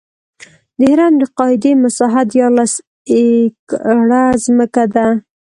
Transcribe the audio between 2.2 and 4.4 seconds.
دیارلس ایکړه